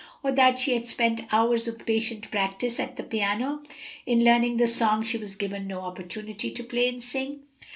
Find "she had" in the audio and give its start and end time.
0.57-0.87